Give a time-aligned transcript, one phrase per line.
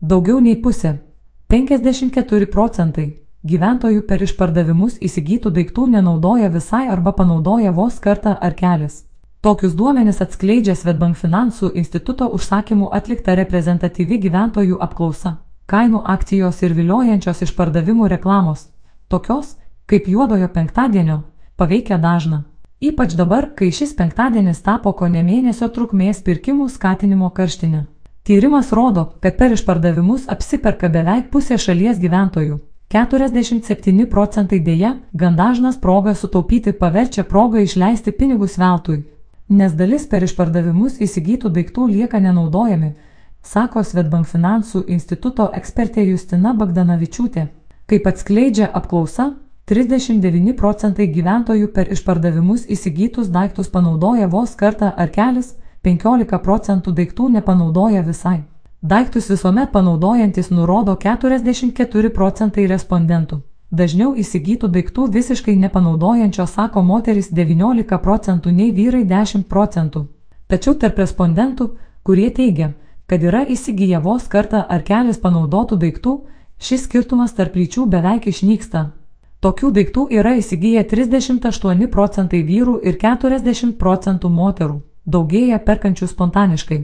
[0.00, 0.94] Daugiau nei pusė-
[1.52, 9.04] 54 procentai gyventojų per išpardavimus įsigytų daiktų nenaudoja visai arba panaudoja vos kartą ar kelias.
[9.42, 15.36] Tokius duomenis atskleidžia Svetbank finansų instituto užsakymų atlikta reprezentatyvi gyventojų apklausa.
[15.66, 18.70] Kainų akcijos ir viliojančios išpardavimų reklamos,
[19.08, 19.56] tokios
[19.86, 21.22] kaip juodojo penktadienio,
[21.56, 22.44] paveikia dažną.
[22.80, 27.86] Ypač dabar, kai šis penktadienis tapo ko ne mėnesio trukmės pirkimų skatinimo karštinė.
[28.22, 32.58] Tyrimas rodo, kad per išpardavimus apsiperka beveik pusė šalies gyventojų.
[32.92, 39.04] 47 procentai dėja, gan dažnas progą sutaupyti paverčia progą išleisti pinigus veltui,
[39.48, 42.90] nes dalis per išpardavimus įsigytų daiktų lieka nenaudojami,
[43.42, 47.46] sako Svetbank finansų instituto ekspertė Justina Bagdanavičiūtė.
[47.86, 49.30] Kaip atskleidžia apklausa,
[49.70, 57.30] 39 procentai gyventojų per išpardavimus įsigytus daiktus panaudoja vos kartą ar kelis, 15 procentų daiktų
[57.32, 58.42] nepanaudoja visai.
[58.82, 63.38] Daiktus visuomet panaudojantis nurodo 44 procentai respondentų.
[63.70, 70.04] Dažniau įsigytų daiktų visiškai nepanaudojančio sako moteris 19 procentų nei vyrai 10 procentų.
[70.52, 71.70] Tačiau tarp respondentų,
[72.04, 72.74] kurie teigia,
[73.06, 76.14] kad yra įsigiję vos kartą ar kelis panaudotų daiktų,
[76.60, 78.90] šis skirtumas tarp lyčių beveik išnyksta.
[79.40, 86.80] Tokių daiktų yra įsigiję 38 procentai vyrų ir 40 procentų moterų daugėja perkančių spontaniškai.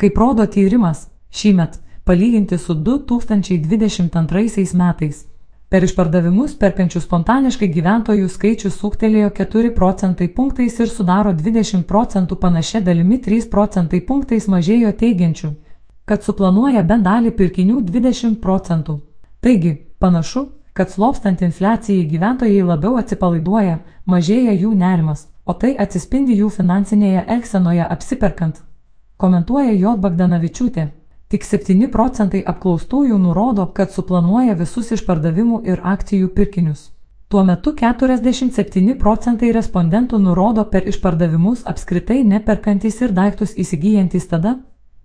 [0.00, 5.26] Kaip rodo tyrimas, šįmet, palyginti su 2022 metais,
[5.70, 12.80] per išpardavimus perkančių spontaniškai gyventojų skaičius suktelėjo 4 procentai punktais ir sudaro 20 procentų panašia
[12.80, 15.50] dalimi 3 procentai punktais mažėjo teigiančių,
[16.04, 18.98] kad suplanuoja bent dalį pirkinių 20 procentų.
[19.40, 26.52] Taigi, panašu, kad slopstant infliacijai gyventojai labiau atsipalaiduoja, mažėja jų nerimas o tai atsispindi jų
[26.60, 28.62] finansinėje elgsenoje apsiperkant.
[29.20, 29.96] Komentuoja J.
[30.04, 30.86] Bagdanavičiūtė.
[31.30, 36.88] Tik 7 procentai apklaustųjų nurodo, kad suplanuoja visus išpardavimų ir akcijų pirkinius.
[37.30, 44.56] Tuo metu 47 procentai respondentų nurodo per išpardavimus apskritai neperkantis ir daiktus įsigijantis tada,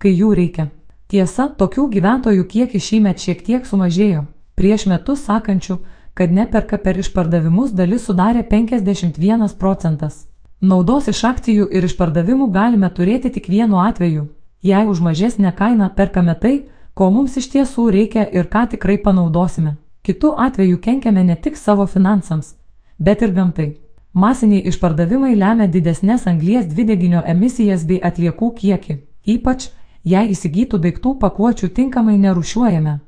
[0.02, 0.66] kai jų reikia.
[1.06, 4.24] Tiesa, tokių gyventojų kiekis šįmet šiek tiek sumažėjo.
[4.58, 5.78] Prieš metus sakančių,
[6.18, 10.24] kad neperka per išpardavimus dalis sudarė 51 procentas.
[10.60, 14.22] Naudos iš akcijų ir išpardavimų galime turėti tik vienu atveju,
[14.64, 16.54] jei už mažesnę kainą perkame tai,
[16.94, 19.76] ko mums iš tiesų reikia ir ką tikrai panaudosime.
[20.02, 22.54] Kitu atveju kenkiame ne tik savo finansams,
[22.98, 23.76] bet ir gamtai.
[24.14, 29.00] Masiniai išpardavimai lemia didesnės anglies dvideginio emisijas bei atliekų kiekį,
[29.36, 29.68] ypač
[30.04, 33.00] jei įsigytų daiktų pakuočių tinkamai nerušiuojame.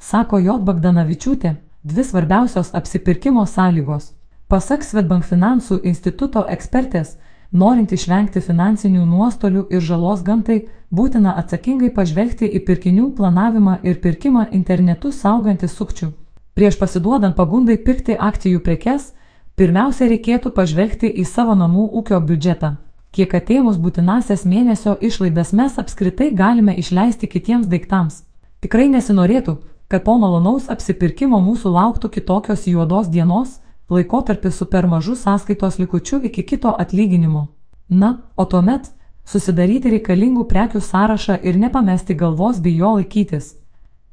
[0.00, 0.58] Sako J.
[0.58, 4.16] Bagdanavičiūtė, dvi svarbiausios apsipirkimo sąlygos
[4.50, 7.12] Pasak Svetbank finansų instituto ekspertės,
[7.54, 10.56] norint išvengti finansinių nuostolių ir žalos gamtai,
[10.90, 16.10] būtina atsakingai pažvelgti į pirkinių planavimą ir pirkimą internetu saugantį sukčių.
[16.58, 19.12] Prieš pasiduodant pagundai pirkti akcijų prekes,
[19.54, 22.74] pirmiausia reikėtų pažvelgti į savo namų ūkio biudžetą.
[23.14, 28.24] Kiek atėmus būtinasias mėnesio išlaidas mes apskritai galime išleisti kitiems daiktams.
[28.66, 35.16] Tikrai nesinorėtų, kad po malonaus apsipirkimo mūsų lauktų kitokios juodos dienos, laikotarpis su per mažu
[35.16, 37.46] sąskaitos likučiu iki kito atlyginimo.
[37.88, 38.92] Na, o tuomet
[39.26, 43.56] susidaryti reikalingų prekių sąrašą ir nepamesti galvos bei jo laikytis.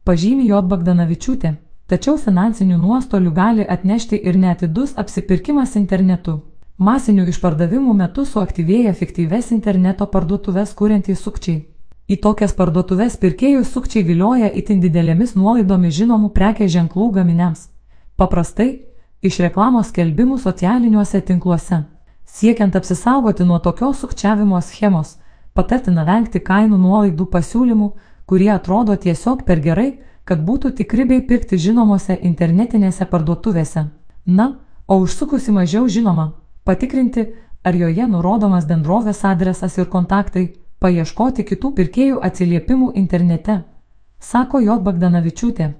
[0.04, 0.62] Pažymi J.
[0.72, 1.54] Bagdanavičiūtė,
[1.88, 6.40] tačiau finansinių nuostolių gali atnešti ir netidus apsipirkimas internetu.
[6.78, 11.64] Masinių išpardavimų metu suaktyvėja fiktyves interneto parduotuvės kuriantys sukčiai.
[12.08, 17.66] Į tokias parduotuvės pirkėjų sukčiai vilioja itin didelėmis nuolaidomis žinomų prekės ženklų gaminiams.
[18.16, 18.87] Paprastai
[19.22, 21.84] iš reklamos skelbimų socialiniuose tinkluose.
[22.26, 25.16] Siekiant apsisaugoti nuo tokios sukčiavimo schemos,
[25.54, 27.90] patartina vengti kainų nuolaidų pasiūlymų,
[28.28, 29.90] kurie atrodo tiesiog per gerai,
[30.28, 33.88] kad būtų tikri bei pirkti žinomose internetinėse parduotuvėse.
[34.26, 34.48] Na,
[34.88, 36.34] o užsukusi mažiau žinoma,
[36.68, 37.30] patikrinti,
[37.64, 40.50] ar joje nurodomas bendrovės adresas ir kontaktai,
[40.84, 43.62] paieškoti kitų pirkėjų atsiliepimų internete,
[44.20, 44.78] sako J.
[44.84, 45.74] Bagdanavičiūtė.